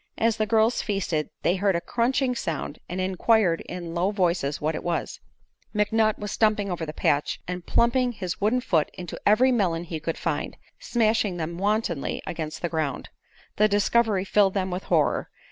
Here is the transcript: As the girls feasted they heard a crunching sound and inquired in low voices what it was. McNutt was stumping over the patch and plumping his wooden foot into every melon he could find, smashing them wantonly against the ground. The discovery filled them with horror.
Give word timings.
As 0.17 0.37
the 0.37 0.47
girls 0.47 0.81
feasted 0.81 1.29
they 1.43 1.57
heard 1.57 1.75
a 1.75 1.79
crunching 1.79 2.33
sound 2.33 2.79
and 2.89 2.99
inquired 2.99 3.61
in 3.69 3.93
low 3.93 4.09
voices 4.09 4.59
what 4.59 4.73
it 4.73 4.83
was. 4.83 5.19
McNutt 5.75 6.17
was 6.17 6.31
stumping 6.31 6.71
over 6.71 6.87
the 6.87 6.91
patch 6.91 7.39
and 7.47 7.67
plumping 7.67 8.13
his 8.13 8.41
wooden 8.41 8.61
foot 8.61 8.89
into 8.95 9.21
every 9.27 9.51
melon 9.51 9.83
he 9.83 9.99
could 9.99 10.17
find, 10.17 10.57
smashing 10.79 11.37
them 11.37 11.59
wantonly 11.59 12.19
against 12.25 12.63
the 12.63 12.69
ground. 12.69 13.09
The 13.57 13.67
discovery 13.67 14.25
filled 14.25 14.55
them 14.55 14.71
with 14.71 14.85
horror. 14.85 15.29